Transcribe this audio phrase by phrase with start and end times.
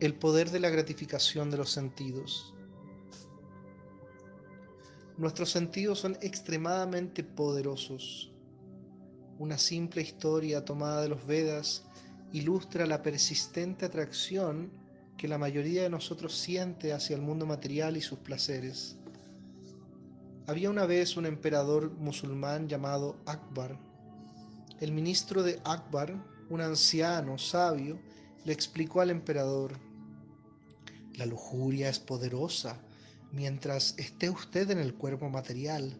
[0.00, 2.54] El poder de la gratificación de los sentidos.
[5.16, 8.30] Nuestros sentidos son extremadamente poderosos.
[9.40, 11.82] Una simple historia tomada de los Vedas
[12.30, 14.70] ilustra la persistente atracción
[15.16, 18.98] que la mayoría de nosotros siente hacia el mundo material y sus placeres.
[20.46, 23.80] Había una vez un emperador musulmán llamado Akbar.
[24.80, 26.14] El ministro de Akbar,
[26.50, 27.98] un anciano sabio,
[28.44, 29.87] le explicó al emperador,
[31.18, 32.78] la lujuria es poderosa
[33.32, 35.92] mientras esté usted en el cuerpo material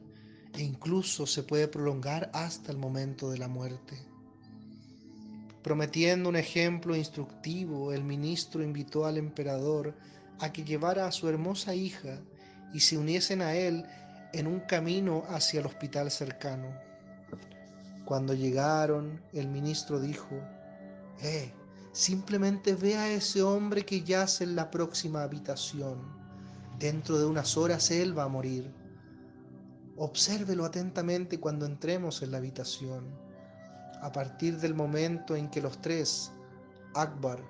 [0.54, 3.98] e incluso se puede prolongar hasta el momento de la muerte.
[5.62, 9.94] Prometiendo un ejemplo instructivo, el ministro invitó al emperador
[10.38, 12.20] a que llevara a su hermosa hija
[12.72, 13.84] y se uniesen a él
[14.32, 16.74] en un camino hacia el hospital cercano.
[18.04, 20.40] Cuando llegaron, el ministro dijo,
[21.20, 21.52] Eh,
[21.98, 25.98] simplemente ve a ese hombre que yace en la próxima habitación
[26.78, 28.72] Dentro de unas horas Él va a morir.
[29.96, 33.04] Obsérvelo atentamente cuando entremos en la habitación.
[34.00, 36.30] A partir del momento en que los tres,
[36.94, 37.40] Akbar,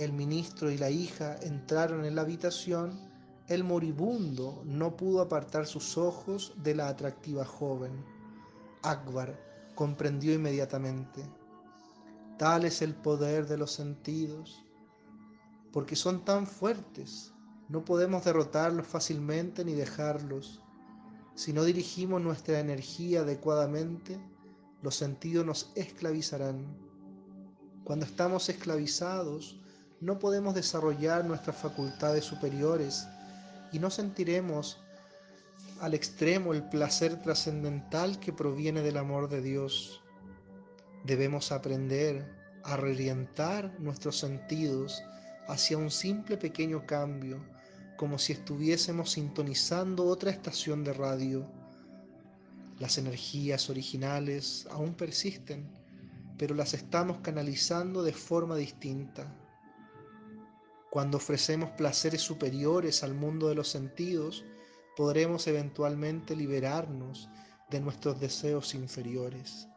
[0.00, 2.98] el ministro y la hija, entraron en la habitación,
[3.46, 8.04] el moribundo no pudo apartar sus ojos de la atractiva joven.
[8.82, 9.38] Akbar
[9.76, 11.24] comprendió inmediatamente.
[12.38, 14.64] Tal es el poder de los sentidos,
[15.72, 17.34] porque son tan fuertes
[17.68, 20.60] no podemos derrotarlos fácilmente ni dejarlos.
[21.34, 24.20] Si no dirigimos nuestra energía adecuadamente,
[24.82, 26.76] los sentidos nos esclavizarán.
[27.84, 29.60] Cuando estamos esclavizados,
[30.00, 33.06] no podemos desarrollar nuestras facultades superiores
[33.72, 34.78] y no sentiremos
[35.80, 40.03] al extremo el placer trascendental que proviene del amor de Dios.
[41.04, 42.26] Debemos aprender
[42.64, 45.02] a reorientar nuestros sentidos
[45.46, 47.44] hacia un simple pequeño cambio
[47.96, 51.46] como si estuviésemos sintonizando otra estación de radio.
[52.78, 55.68] Las energías originales aún persisten,
[56.38, 59.32] pero las estamos canalizando de forma distinta.
[60.90, 64.44] Cuando ofrecemos placeres superiores al mundo de los sentidos,
[64.96, 67.28] podremos eventualmente liberarnos
[67.70, 69.68] de nuestros deseos inferiores.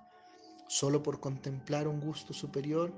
[0.68, 2.94] Solo por contemplar un gusto superior,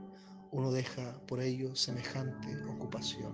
[0.52, 3.31] uno deja por ello semejante ocupación.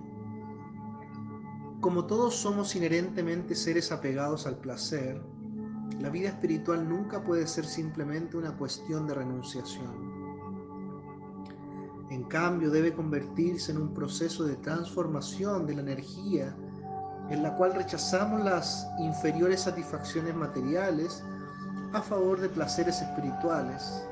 [1.79, 5.22] Como todos somos inherentemente seres apegados al placer,
[6.00, 10.13] la vida espiritual nunca puede ser simplemente una cuestión de renunciación.
[12.09, 16.56] En cambio, debe convertirse en un proceso de transformación de la energía
[17.29, 21.23] en la cual rechazamos las inferiores satisfacciones materiales
[21.94, 24.06] a favor de placeres espirituales.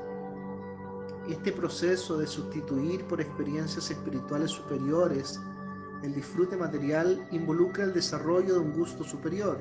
[1.28, 5.40] Este proceso de sustituir por experiencias espirituales superiores
[6.02, 9.58] el disfrute material involucra el desarrollo de un gusto superior.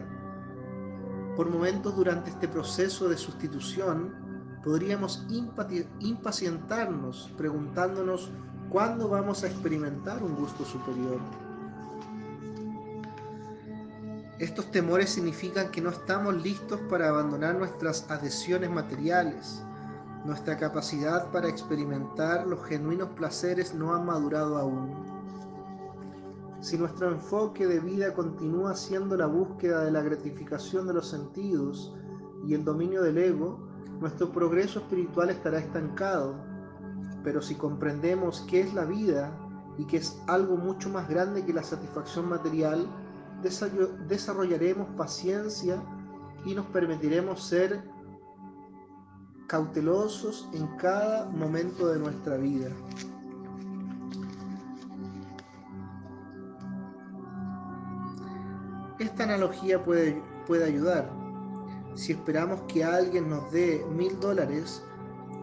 [1.38, 4.14] Por momentos durante este proceso de sustitución,
[4.62, 5.26] podríamos
[6.00, 8.30] impacientarnos preguntándonos
[8.70, 11.20] cuándo vamos a experimentar un gusto superior.
[14.38, 19.64] Estos temores significan que no estamos listos para abandonar nuestras adhesiones materiales.
[20.26, 24.90] Nuestra capacidad para experimentar los genuinos placeres no ha madurado aún.
[26.62, 31.94] Si nuestro enfoque de vida continúa siendo la búsqueda de la gratificación de los sentidos
[32.48, 33.68] y el dominio del ego,
[34.00, 36.36] nuestro progreso espiritual estará estancado.
[37.22, 39.38] Pero si comprendemos qué es la vida
[39.78, 42.88] y que es algo mucho más grande que la satisfacción material,
[44.08, 45.84] desarrollaremos paciencia
[46.46, 47.84] y nos permitiremos ser
[49.48, 52.70] cautelosos en cada momento de nuestra vida.
[59.00, 61.10] Esta analogía puede, puede ayudar.
[61.96, 64.82] Si esperamos que alguien nos dé mil dólares,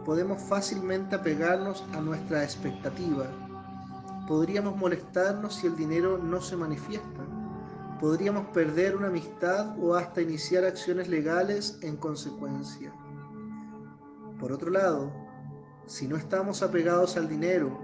[0.05, 3.27] podemos fácilmente apegarnos a nuestra expectativa.
[4.27, 7.21] Podríamos molestarnos si el dinero no se manifiesta.
[8.01, 12.93] Podríamos perder una amistad o hasta iniciar acciones legales en consecuencia.
[14.41, 15.13] Por otro lado,
[15.87, 17.79] si no estamos apegados al dinero,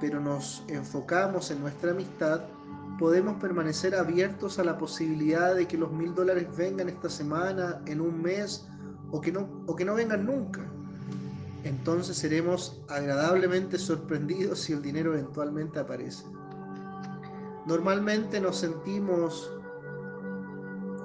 [0.00, 2.44] pero nos enfocamos en nuestra amistad,
[2.98, 8.00] podemos permanecer abiertos a la posibilidad de que los mil dólares vengan esta semana, en
[8.00, 8.66] un mes,
[9.10, 10.62] o que no, o que no vengan nunca.
[11.64, 16.24] Entonces seremos agradablemente sorprendidos si el dinero eventualmente aparece.
[17.66, 19.52] Normalmente nos sentimos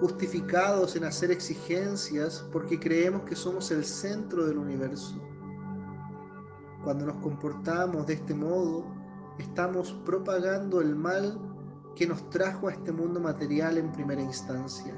[0.03, 5.15] justificados en hacer exigencias porque creemos que somos el centro del universo.
[6.83, 8.85] Cuando nos comportamos de este modo,
[9.39, 11.39] estamos propagando el mal
[11.95, 14.93] que nos trajo a este mundo material en primera instancia.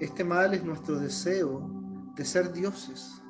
[0.00, 1.62] Este mal es nuestro deseo
[2.14, 3.22] de ser dioses.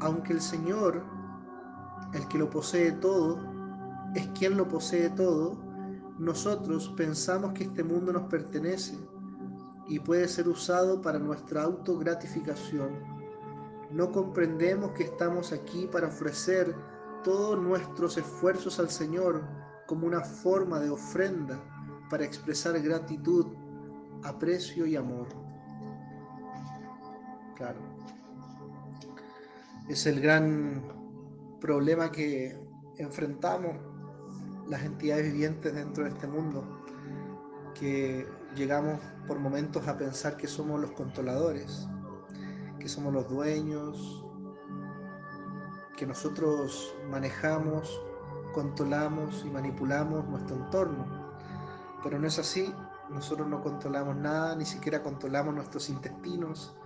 [0.00, 1.04] Aunque el Señor,
[2.14, 3.38] el que lo posee todo,
[4.14, 5.67] es quien lo posee todo,
[6.18, 8.98] nosotros pensamos que este mundo nos pertenece
[9.86, 13.02] y puede ser usado para nuestra autogratificación.
[13.90, 16.74] No comprendemos que estamos aquí para ofrecer
[17.22, 19.44] todos nuestros esfuerzos al Señor
[19.86, 21.58] como una forma de ofrenda
[22.10, 23.46] para expresar gratitud,
[24.24, 25.28] aprecio y amor.
[27.56, 27.80] Claro.
[29.88, 30.82] Es el gran
[31.60, 32.60] problema que
[32.98, 33.87] enfrentamos
[34.68, 36.64] las entidades vivientes dentro de este mundo,
[37.74, 41.88] que llegamos por momentos a pensar que somos los controladores,
[42.78, 44.24] que somos los dueños,
[45.96, 48.00] que nosotros manejamos,
[48.52, 51.06] controlamos y manipulamos nuestro entorno.
[52.02, 52.72] Pero no es así,
[53.10, 56.76] nosotros no controlamos nada, ni siquiera controlamos nuestros intestinos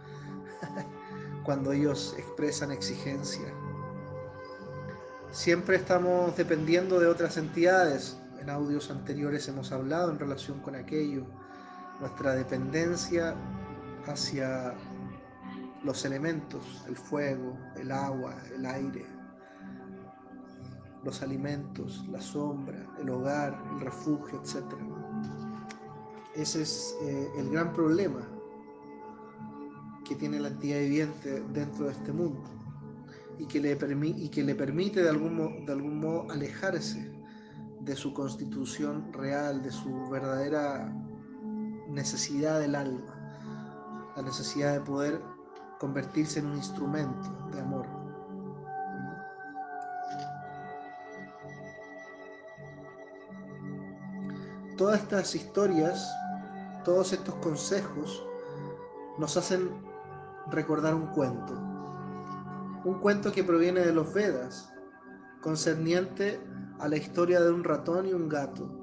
[1.44, 3.52] cuando ellos expresan exigencia.
[5.32, 8.18] Siempre estamos dependiendo de otras entidades.
[8.38, 11.24] En audios anteriores hemos hablado en relación con aquello.
[12.00, 13.34] Nuestra dependencia
[14.06, 14.74] hacia
[15.84, 19.06] los elementos, el fuego, el agua, el aire,
[21.02, 24.66] los alimentos, la sombra, el hogar, el refugio, etc.
[26.34, 28.20] Ese es eh, el gran problema
[30.04, 32.51] que tiene la entidad viviente dentro de este mundo
[33.38, 33.78] y que le,
[34.16, 37.12] y que le permite de algún, de algún modo alejarse
[37.80, 40.92] de su constitución real, de su verdadera
[41.88, 45.20] necesidad del alma, la necesidad de poder
[45.78, 47.86] convertirse en un instrumento de amor.
[54.76, 56.08] Todas estas historias,
[56.84, 58.24] todos estos consejos
[59.18, 59.70] nos hacen
[60.50, 61.71] recordar un cuento.
[62.84, 64.72] Un cuento que proviene de los Vedas,
[65.40, 66.40] concerniente
[66.78, 68.82] a la historia de un ratón y un gato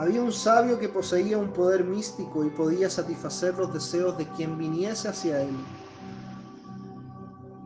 [0.00, 4.56] Había un sabio que poseía un poder místico y podía satisfacer los deseos de quien
[4.56, 5.54] viniese hacia él.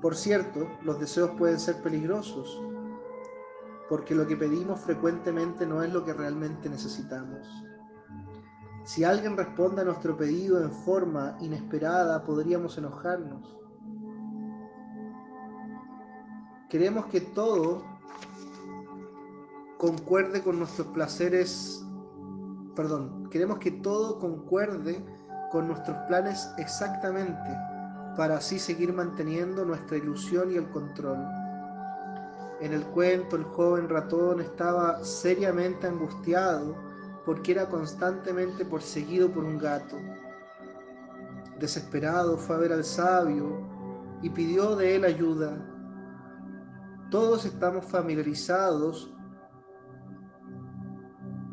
[0.03, 2.61] Por cierto, los deseos pueden ser peligrosos,
[3.89, 7.47] porque lo que pedimos frecuentemente no es lo que realmente necesitamos.
[8.85, 13.57] Si alguien responde a nuestro pedido en forma inesperada, podríamos enojarnos.
[16.69, 17.83] Queremos que todo
[19.79, 21.85] concuerde con nuestros placeres
[22.75, 25.05] perdón, queremos que todo concuerde
[25.51, 27.57] con nuestros planes exactamente,
[28.17, 31.19] para así seguir manteniendo nuestra ilusión y el control.
[32.61, 36.75] En el cuento, el joven ratón estaba seriamente angustiado
[37.25, 39.97] porque era constantemente perseguido por un gato.
[41.59, 43.67] Desesperado fue a ver al sabio
[44.23, 45.57] y pidió de él ayuda.
[47.11, 49.13] Todos estamos familiarizados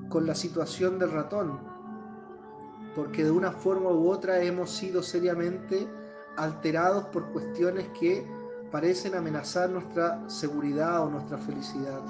[0.09, 1.59] con la situación del ratón,
[2.95, 5.87] porque de una forma u otra hemos sido seriamente
[6.35, 8.29] alterados por cuestiones que
[8.71, 12.01] parecen amenazar nuestra seguridad o nuestra felicidad.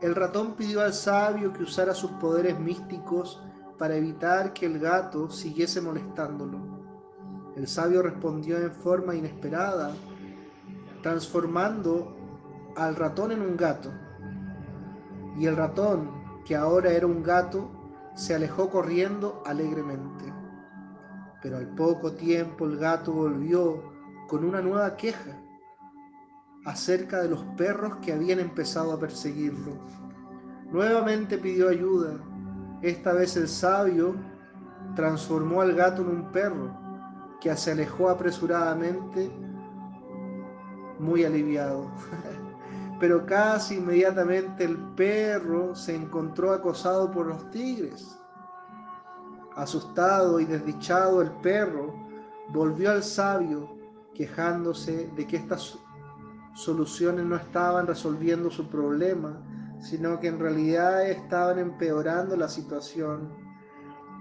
[0.00, 3.42] El ratón pidió al sabio que usara sus poderes místicos
[3.78, 6.58] para evitar que el gato siguiese molestándolo.
[7.56, 9.94] El sabio respondió en forma inesperada,
[11.02, 12.14] transformando
[12.76, 13.90] al ratón en un gato.
[15.38, 16.10] Y el ratón,
[16.44, 17.70] que ahora era un gato,
[18.14, 20.32] se alejó corriendo alegremente.
[21.42, 23.82] Pero al poco tiempo el gato volvió
[24.28, 25.45] con una nueva queja
[26.66, 29.78] acerca de los perros que habían empezado a perseguirlo.
[30.70, 32.18] Nuevamente pidió ayuda.
[32.82, 34.16] Esta vez el sabio
[34.94, 36.76] transformó al gato en un perro
[37.40, 39.30] que se alejó apresuradamente,
[40.98, 41.90] muy aliviado.
[43.00, 48.18] pero casi inmediatamente el perro se encontró acosado por los tigres.
[49.54, 51.94] Asustado y desdichado el perro
[52.48, 53.76] volvió al sabio
[54.14, 55.78] quejándose de que estas
[56.56, 59.42] soluciones no estaban resolviendo su problema,
[59.78, 63.30] sino que en realidad estaban empeorando la situación.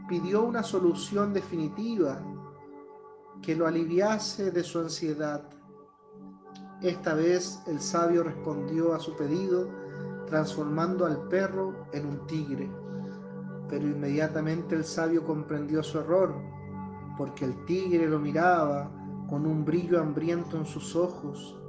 [0.10, 2.22] Pidió una solución definitiva
[3.42, 5.50] que lo aliviase de su ansiedad.
[6.82, 9.70] Esta vez el sabio respondió a su pedido
[10.28, 12.70] transformando al perro en un tigre.
[13.70, 16.36] Pero inmediatamente el sabio comprendió su error,
[17.18, 18.92] porque el tigre lo miraba
[19.30, 21.60] con un brillo hambriento en sus ojos,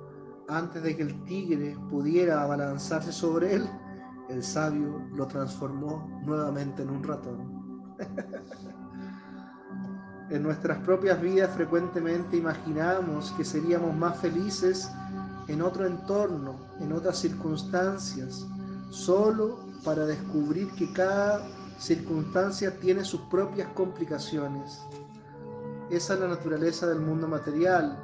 [0.49, 3.69] antes de que el tigre pudiera abalanzarse sobre él,
[4.29, 7.95] el sabio lo transformó nuevamente en un ratón.
[10.31, 14.91] en nuestras propias vidas frecuentemente imaginamos que seríamos más felices
[15.49, 18.47] en otro entorno, en otras circunstancias,
[18.91, 21.47] solo para descubrir que cada
[21.79, 24.81] circunstancia tiene sus propias complicaciones.
[25.91, 27.97] Esa es la naturaleza del mundo material.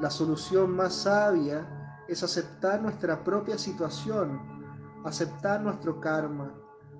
[0.00, 4.40] La solución más sabia es aceptar nuestra propia situación,
[5.04, 6.54] aceptar nuestro karma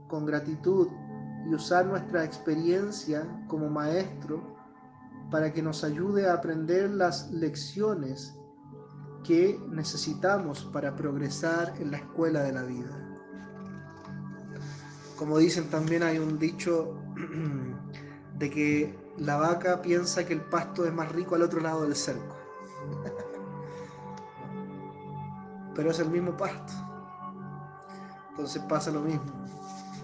[0.06, 0.88] con gratitud
[1.46, 4.54] y usar nuestra experiencia como maestro
[5.30, 8.38] para que nos ayude a aprender las lecciones
[9.24, 13.18] que necesitamos para progresar en la escuela de la vida.
[15.16, 16.98] Como dicen también hay un dicho
[18.38, 21.96] de que la vaca piensa que el pasto es más rico al otro lado del
[21.96, 22.39] cerco.
[25.74, 26.72] Pero es el mismo pasto.
[28.30, 29.32] Entonces pasa lo mismo.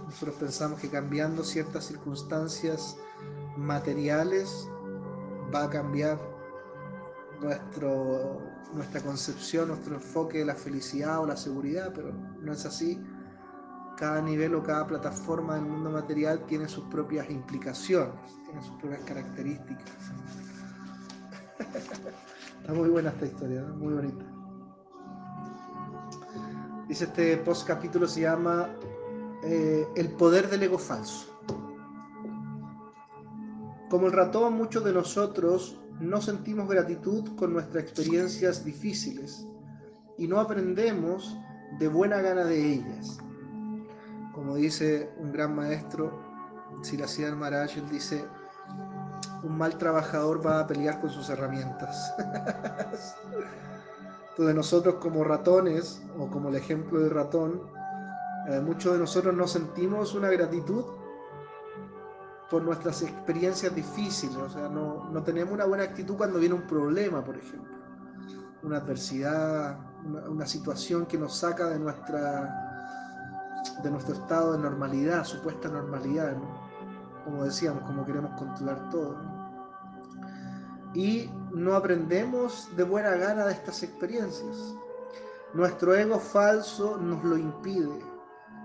[0.05, 2.97] Nosotros pensamos que cambiando ciertas circunstancias
[3.57, 4.69] materiales
[5.55, 6.19] va a cambiar
[7.41, 8.41] nuestro,
[8.73, 13.03] nuestra concepción, nuestro enfoque de la felicidad o la seguridad, pero no es así.
[13.97, 18.15] Cada nivel o cada plataforma del mundo material tiene sus propias implicaciones,
[18.45, 20.13] tiene sus propias características.
[21.59, 24.25] Está muy buena esta historia, muy bonita.
[26.89, 28.69] Dice este post capítulo se llama
[29.43, 31.27] eh, El poder del ego falso.
[33.89, 39.47] Como el ratón, muchos de nosotros no sentimos gratitud con nuestras experiencias difíciles
[40.19, 41.37] y no aprendemos
[41.79, 43.19] de buena gana de ellas.
[44.35, 46.21] Como dice un gran maestro,
[46.83, 48.25] Siracida Maharaj, él dice,
[49.43, 52.15] un mal trabajador va a pelear con sus herramientas.
[54.31, 57.63] Entonces nosotros como ratones, o como el ejemplo del ratón,
[58.49, 60.85] eh, muchos de nosotros no sentimos una gratitud
[62.51, 66.67] por nuestras experiencias difíciles, o sea, no, no, tenemos una buena actitud cuando viene un
[66.67, 67.75] problema, por ejemplo,
[68.63, 69.79] una adversidad,
[70.29, 76.37] una, situación que nos saca de, nuestra, de nuestro estado de normalidad, supuesta normalidad,
[77.27, 79.19] como decíamos, como queremos controlar todo.
[80.95, 84.75] Y no aprendemos de buena gana de estas experiencias.
[85.53, 88.17] Nuestro ego falso nos lo impide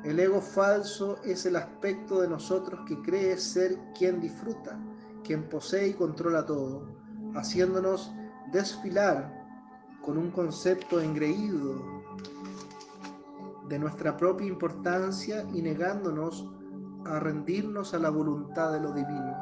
[0.03, 4.79] el ego falso es el aspecto de nosotros que cree ser quien disfruta,
[5.23, 6.87] quien posee y controla todo,
[7.35, 8.11] haciéndonos
[8.51, 9.31] desfilar
[10.01, 12.01] con un concepto engreído
[13.67, 16.49] de nuestra propia importancia y negándonos
[17.05, 19.35] a rendirnos a la voluntad de lo divino.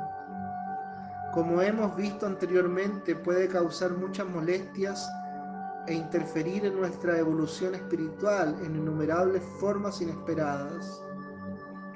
[1.34, 5.08] Como hemos visto anteriormente, puede causar muchas molestias
[5.88, 11.04] e interferir en nuestra evolución espiritual en innumerables formas inesperadas.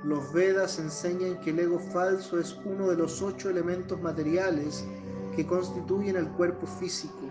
[0.04, 4.86] Los Vedas enseñan que el ego falso es uno de los ocho elementos materiales
[5.36, 7.30] que constituyen el cuerpo físico.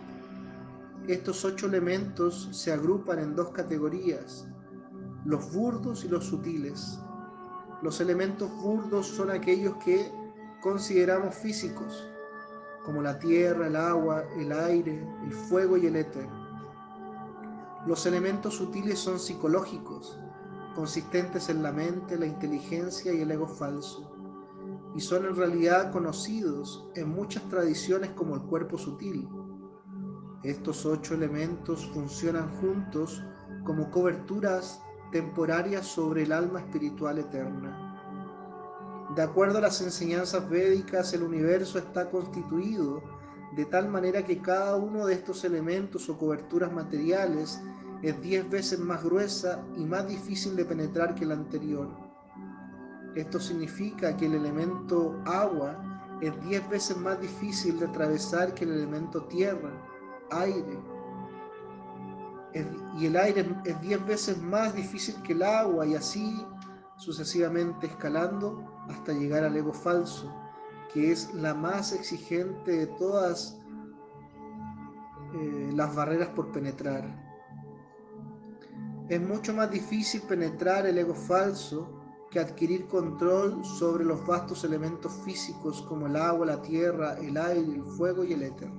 [1.07, 4.47] Estos ocho elementos se agrupan en dos categorías,
[5.25, 6.99] los burdos y los sutiles.
[7.83, 10.09] Los elementos burdos son aquellos que
[10.61, 12.09] consideramos físicos,
[12.85, 16.29] como la tierra, el agua, el aire, el fuego y el éter.
[17.85, 20.17] Los elementos sutiles son psicológicos,
[20.77, 24.13] consistentes en la mente, la inteligencia y el ego falso,
[24.95, 29.29] y son en realidad conocidos en muchas tradiciones como el cuerpo sutil.
[30.45, 33.25] Estos ocho elementos funcionan juntos
[33.65, 34.81] como coberturas
[35.13, 37.93] temporarias sobre el alma espiritual eterna.
[39.15, 43.03] De acuerdo a las enseñanzas védicas, el universo está constituido
[43.55, 47.61] de tal manera que cada uno de estos elementos o coberturas materiales
[48.01, 51.89] es diez veces más gruesa y más difícil de penetrar que la anterior.
[53.15, 58.73] Esto significa que el elemento agua es diez veces más difícil de atravesar que el
[58.73, 59.71] elemento tierra,
[60.31, 60.79] aire.
[62.99, 66.45] Y el aire es diez veces más difícil que el agua y así
[66.97, 70.33] sucesivamente escalando hasta llegar al ego falso,
[70.93, 73.59] que es la más exigente de todas
[75.35, 77.21] eh, las barreras por penetrar.
[79.09, 81.99] Es mucho más difícil penetrar el ego falso
[82.31, 87.75] que adquirir control sobre los vastos elementos físicos como el agua, la tierra, el aire,
[87.75, 88.71] el fuego y el éter.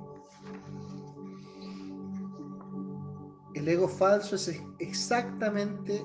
[3.63, 6.03] El ego falso es exactamente,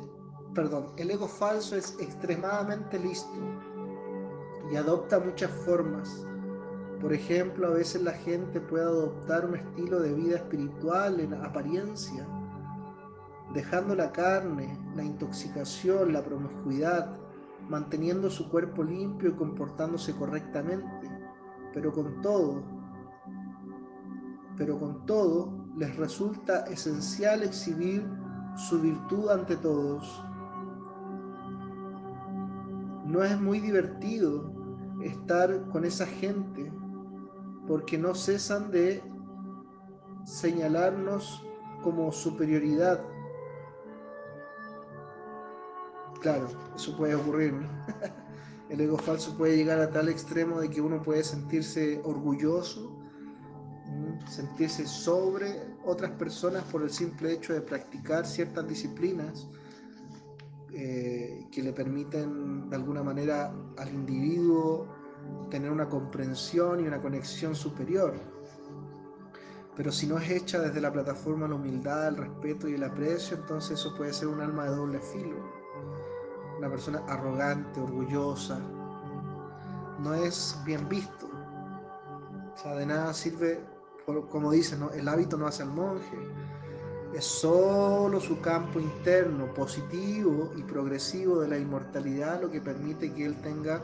[0.55, 3.35] perdón, el ego falso es extremadamente listo
[4.71, 6.25] y adopta muchas formas,
[7.01, 12.29] Por ejemplo, a veces la gente puede adoptar un estilo de vida espiritual en apariencia,
[13.53, 17.13] dejando la carne, la intoxicación, la promiscuidad,
[17.69, 21.11] manteniendo su cuerpo limpio y comportándose correctamente,
[21.75, 22.63] pero con todo,
[24.57, 28.05] pero con todo les resulta esencial exhibir
[28.57, 30.23] su virtud ante todos.
[33.07, 34.53] No es muy divertido
[35.03, 36.73] estar con esa gente
[37.67, 39.03] porque no cesan de
[40.25, 41.43] señalarnos
[41.83, 43.01] como superioridad.
[46.21, 47.55] Claro, eso puede ocurrir.
[48.69, 52.99] El ego falso puede llegar a tal extremo de que uno puede sentirse orgulloso,
[54.27, 59.49] sentirse sobre otras personas por el simple hecho de practicar ciertas disciplinas
[60.73, 64.87] eh, que le permiten de alguna manera al individuo
[65.51, 68.15] tener una comprensión y una conexión superior.
[69.77, 73.37] Pero si no es hecha desde la plataforma la humildad, el respeto y el aprecio,
[73.37, 75.37] entonces eso puede ser un alma de doble filo.
[76.59, 78.59] Una persona arrogante, orgullosa,
[80.01, 81.29] no es bien visto.
[82.55, 83.65] O sea, de nada sirve,
[84.31, 84.91] como dicen, ¿no?
[84.91, 86.17] el hábito no hace al monje.
[87.15, 93.25] Es solo su campo interno, positivo y progresivo de la inmortalidad lo que permite que
[93.25, 93.83] él tenga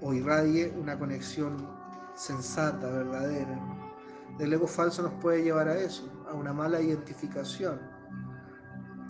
[0.00, 1.56] o irradie una conexión
[2.14, 3.58] sensata, verdadera.
[4.38, 7.80] El ego falso nos puede llevar a eso, a una mala identificación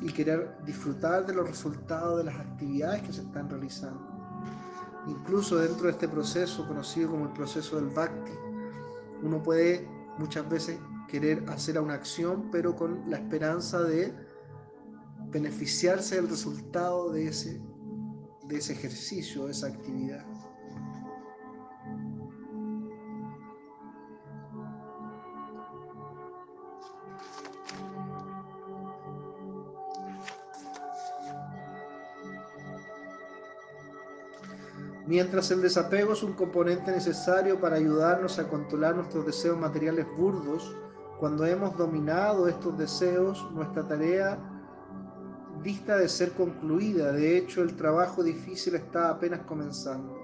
[0.00, 4.00] y querer disfrutar de los resultados de las actividades que se están realizando.
[5.07, 8.33] Incluso dentro de este proceso conocido como el proceso del bhakti,
[9.23, 14.13] uno puede muchas veces querer hacer una acción, pero con la esperanza de
[15.31, 17.61] beneficiarse del resultado de ese,
[18.47, 20.25] de ese ejercicio, de esa actividad.
[35.08, 40.76] Mientras el desapego es un componente necesario para ayudarnos a controlar nuestros deseos materiales burdos,
[41.18, 44.38] cuando hemos dominado estos deseos, nuestra tarea
[45.62, 47.10] dista de ser concluida.
[47.12, 50.14] De hecho, el trabajo difícil está apenas comenzando.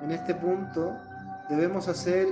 [0.00, 0.96] En este punto,
[1.50, 2.28] debemos hacer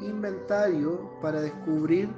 [0.00, 2.08] inventario para descubrir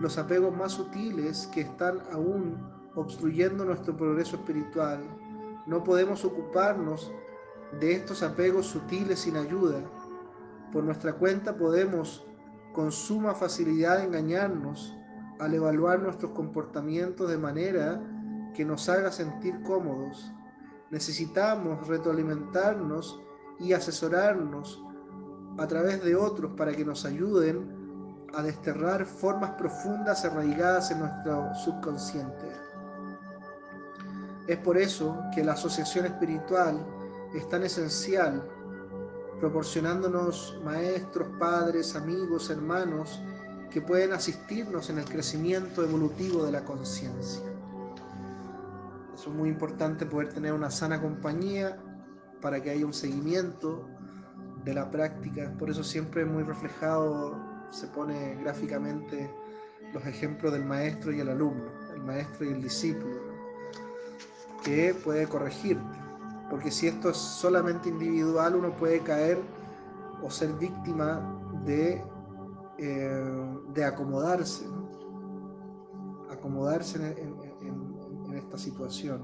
[0.00, 2.56] los apegos más sutiles que están aún
[2.94, 5.00] obstruyendo nuestro progreso espiritual.
[5.66, 7.12] No podemos ocuparnos
[7.72, 9.80] de estos apegos sutiles sin ayuda.
[10.72, 12.26] Por nuestra cuenta podemos
[12.72, 14.96] con suma facilidad engañarnos
[15.38, 18.02] al evaluar nuestros comportamientos de manera
[18.54, 20.32] que nos haga sentir cómodos.
[20.90, 23.20] Necesitamos retroalimentarnos
[23.58, 24.82] y asesorarnos
[25.58, 27.74] a través de otros para que nos ayuden
[28.34, 32.46] a desterrar formas profundas arraigadas en nuestro subconsciente.
[34.46, 36.84] Es por eso que la asociación espiritual
[37.34, 38.46] es tan esencial,
[39.40, 43.20] proporcionándonos maestros, padres, amigos, hermanos
[43.70, 47.42] que pueden asistirnos en el crecimiento evolutivo de la conciencia.
[49.14, 51.76] Es muy importante poder tener una sana compañía
[52.40, 53.88] para que haya un seguimiento
[54.64, 55.52] de la práctica.
[55.58, 57.36] Por eso siempre muy reflejado
[57.70, 59.30] se pone gráficamente
[59.92, 63.20] los ejemplos del maestro y el alumno, el maestro y el discípulo,
[64.64, 66.05] que puede corregirte
[66.50, 69.40] porque si esto es solamente individual, uno puede caer
[70.22, 71.20] o ser víctima
[71.64, 72.04] de,
[72.78, 74.66] eh, de acomodarse,
[76.30, 77.46] acomodarse en,
[78.36, 79.22] esta situación.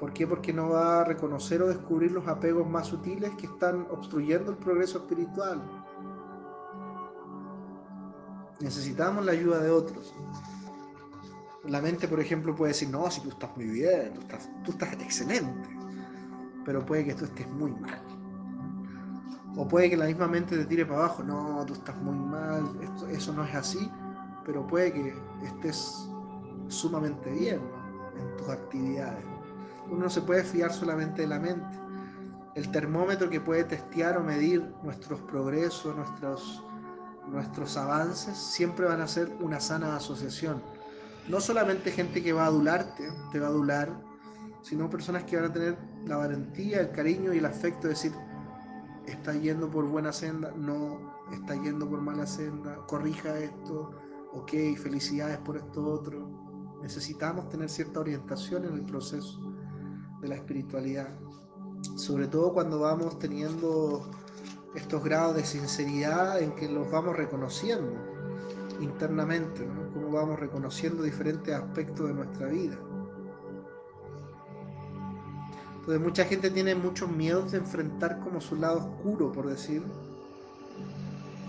[0.00, 0.26] ¿Por qué?
[0.26, 4.56] Porque no va a reconocer o descubrir los apegos más sutiles que están obstruyendo el
[4.56, 5.62] progreso espiritual.
[8.58, 10.12] Necesitamos la ayuda de otros.
[11.64, 14.14] La mente, por ejemplo, puede decir, no, si tú estás muy bien,
[14.64, 15.68] tú estás, excelente,
[16.64, 18.02] pero puede que tú estés muy mal.
[19.56, 22.64] O puede que la misma mente te tire para abajo, no, tú estás muy mal,
[23.10, 23.88] eso no es así,
[24.44, 26.08] pero puede que estés
[26.66, 27.60] sumamente bien
[28.18, 29.24] en tus actividades.
[29.86, 31.78] Uno no se puede fiar solamente de la mente.
[32.56, 36.64] El termómetro que puede testear o medir nuestros progresos, nuestros,
[37.28, 40.60] nuestros avances, siempre van a ser una sana asociación
[41.28, 44.02] no solamente gente que va a adularte, te va a adular,
[44.62, 48.12] sino personas que van a tener la valentía, el cariño y el afecto de decir,
[49.06, 53.90] está yendo por buena senda, no, está yendo por mala senda, corrija esto,
[54.32, 56.78] ok, felicidades por esto otro.
[56.82, 59.40] Necesitamos tener cierta orientación en el proceso
[60.20, 61.08] de la espiritualidad,
[61.96, 64.10] sobre todo cuando vamos teniendo
[64.74, 67.92] estos grados de sinceridad en que los vamos reconociendo
[68.80, 69.91] internamente, ¿no?
[70.12, 72.78] Vamos reconociendo diferentes aspectos de nuestra vida.
[75.76, 79.82] Entonces mucha gente tiene muchos miedos de enfrentar como su lado oscuro, por decir.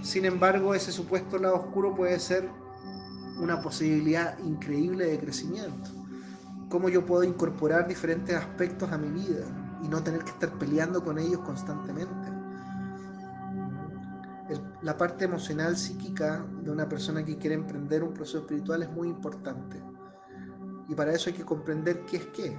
[0.02, 2.50] Sin embargo, ese supuesto lado oscuro puede ser
[3.38, 5.92] una posibilidad increíble de crecimiento.
[6.70, 9.46] Cómo yo puedo incorporar diferentes aspectos a mi vida
[9.84, 12.43] y no tener que estar peleando con ellos constantemente.
[14.82, 19.08] La parte emocional, psíquica de una persona que quiere emprender un proceso espiritual es muy
[19.08, 19.82] importante.
[20.88, 22.58] Y para eso hay que comprender qué es qué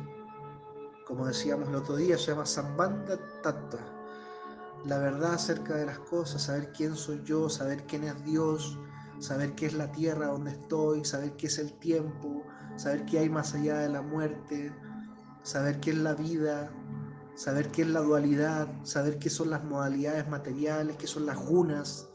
[1.04, 3.80] como decíamos el otro día, se llama Sambanda Tattva.
[4.86, 8.78] La verdad acerca de las cosas, saber quién soy yo, saber quién es Dios,
[9.18, 12.42] saber qué es la tierra donde estoy, saber qué es el tiempo,
[12.76, 14.72] saber qué hay más allá de la muerte,
[15.42, 16.70] saber qué es la vida,
[17.34, 22.08] saber qué es la dualidad, saber qué son las modalidades materiales, qué son las gunas,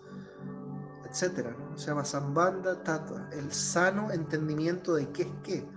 [1.05, 1.49] etc.
[1.75, 5.69] Se llama Sambanda Tattva, el sano entendimiento de qué es qué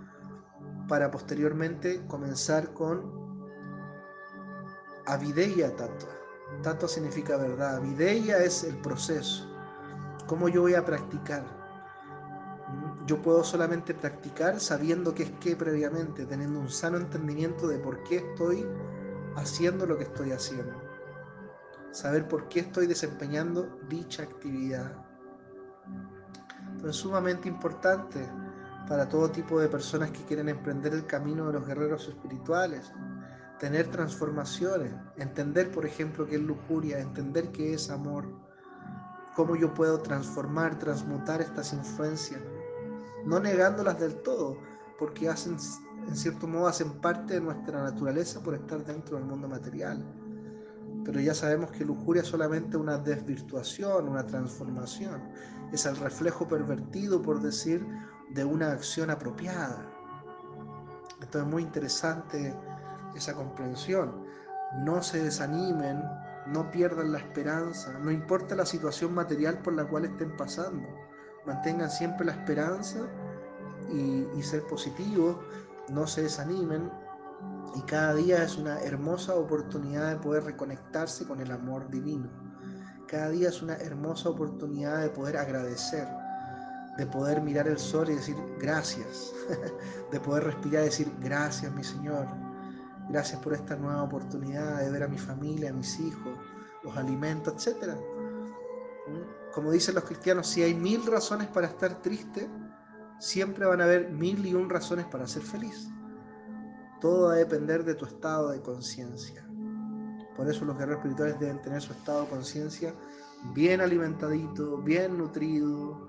[0.88, 3.22] para posteriormente comenzar con
[5.06, 6.10] Avideya Tattva.
[6.62, 9.48] Tattva significa verdad, Avideya es el proceso.
[10.26, 11.44] ¿Cómo yo voy a practicar?
[13.06, 18.02] Yo puedo solamente practicar sabiendo qué es qué previamente, teniendo un sano entendimiento de por
[18.04, 18.64] qué estoy
[19.36, 20.74] haciendo lo que estoy haciendo.
[21.90, 24.92] Saber por qué estoy desempeñando dicha actividad.
[26.66, 28.26] Entonces es sumamente importante
[28.88, 32.92] para todo tipo de personas que quieren emprender el camino de los guerreros espirituales,
[33.58, 38.26] tener transformaciones, entender, por ejemplo, qué es lujuria, entender qué es amor,
[39.36, 42.40] cómo yo puedo transformar, transmutar estas influencias,
[43.24, 44.58] no negándolas del todo,
[44.98, 45.56] porque hacen,
[46.08, 50.04] en cierto modo, hacen parte de nuestra naturaleza por estar dentro del mundo material.
[51.04, 55.20] Pero ya sabemos que lujuria es solamente una desvirtuación, una transformación.
[55.72, 57.86] Es el reflejo pervertido, por decir,
[58.30, 59.88] de una acción apropiada.
[61.14, 62.54] Entonces es muy interesante
[63.14, 64.24] esa comprensión.
[64.84, 66.02] No se desanimen,
[66.46, 70.88] no pierdan la esperanza, no importa la situación material por la cual estén pasando.
[71.46, 73.00] Mantengan siempre la esperanza
[73.90, 75.36] y, y ser positivos,
[75.88, 76.90] no se desanimen.
[77.74, 82.28] Y cada día es una hermosa oportunidad de poder reconectarse con el amor divino.
[83.08, 86.06] Cada día es una hermosa oportunidad de poder agradecer
[86.96, 89.32] de poder mirar el sol y decir gracias,
[90.12, 92.26] de poder respirar y decir gracias mi Señor,
[93.08, 96.38] gracias por esta nueva oportunidad de ver a mi familia, a mis hijos,
[96.82, 97.94] los alimentos, etc.
[99.06, 99.52] ¿Mm?
[99.54, 102.48] Como dicen los cristianos, si hay mil razones para estar triste,
[103.22, 105.88] siempre van a haber mil y un razones para ser feliz.
[107.00, 109.46] Todo va a depender de tu estado de conciencia.
[110.36, 112.92] Por eso los guerreros espirituales deben tener su estado de conciencia
[113.54, 116.08] bien alimentadito, bien nutrido,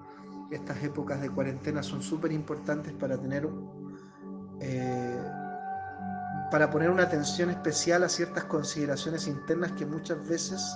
[0.50, 3.48] estas épocas de cuarentena son súper importantes para tener
[4.60, 5.22] eh,
[6.50, 10.76] para poner una atención especial a ciertas consideraciones internas que muchas veces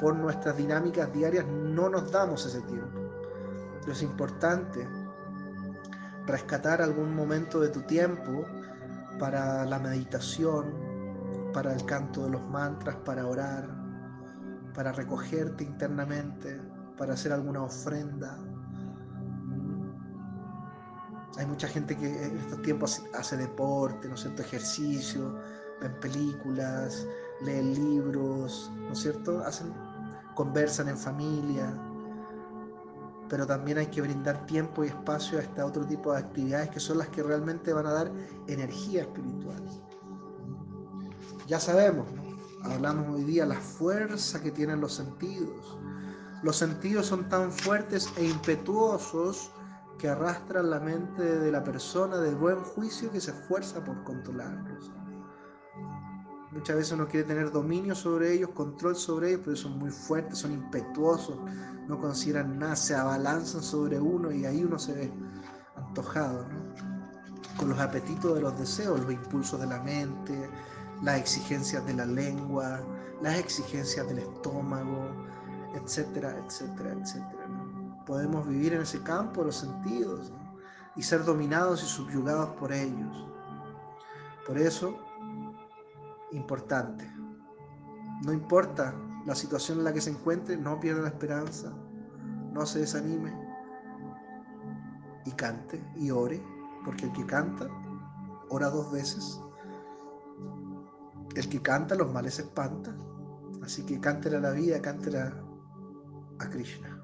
[0.00, 2.98] por nuestras dinámicas diarias no nos damos ese tiempo.
[3.80, 4.88] Pero es importante
[6.26, 8.44] rescatar algún momento de tu tiempo
[9.18, 10.74] para la meditación,
[11.52, 13.68] para el canto de los mantras, para orar,
[14.74, 16.60] para recogerte internamente,
[16.96, 18.38] para hacer alguna ofrenda,
[21.38, 24.42] hay mucha gente que en estos tiempos hace deporte, ¿no es cierto?
[24.42, 25.38] Ejercicio,
[25.80, 27.06] ven películas,
[27.42, 29.40] leen libros, ¿no es cierto?
[29.40, 29.72] Hacen,
[30.34, 31.74] conversan en familia.
[33.32, 36.78] Pero también hay que brindar tiempo y espacio a este otro tipo de actividades que
[36.78, 38.12] son las que realmente van a dar
[38.46, 39.66] energía espiritual.
[41.46, 42.06] Ya sabemos,
[42.62, 45.78] hablamos hoy día la fuerza que tienen los sentidos.
[46.42, 49.50] Los sentidos son tan fuertes e impetuosos
[49.96, 54.92] que arrastran la mente de la persona de buen juicio que se esfuerza por controlarlos.
[56.52, 60.38] Muchas veces uno quiere tener dominio sobre ellos, control sobre ellos, pero son muy fuertes,
[60.38, 61.38] son impetuosos,
[61.88, 65.12] no consideran nada, se abalanzan sobre uno y ahí uno se ve
[65.76, 66.46] antojado,
[67.56, 70.50] con los apetitos de los deseos, los impulsos de la mente,
[71.02, 72.80] las exigencias de la lengua,
[73.22, 75.08] las exigencias del estómago,
[75.74, 77.42] etcétera, etcétera, etcétera
[78.06, 80.32] podemos vivir en ese campo los sentidos
[80.96, 83.26] y ser dominados y subyugados por ellos.
[84.46, 84.98] Por eso,
[86.32, 87.10] importante,
[88.24, 88.94] no importa
[89.26, 91.72] la situación en la que se encuentre, no pierda la esperanza,
[92.52, 93.32] no se desanime
[95.24, 96.42] y cante y ore,
[96.84, 97.68] porque el que canta,
[98.48, 99.40] ora dos veces.
[101.34, 102.94] El que canta los males espanta
[103.62, 105.32] Así que cántela a la vida, cántela
[106.40, 106.98] a Krishna.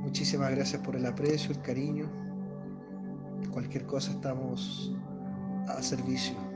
[0.00, 2.08] Muchísimas gracias por el aprecio, el cariño.
[3.50, 4.94] Cualquier cosa estamos
[5.68, 6.51] a servicio.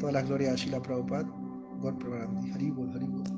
[0.00, 1.28] Toda la gloria a Sheila Prabhupada.
[1.80, 2.50] Gor Pravarandi.
[2.52, 3.35] Haribol, Haribol.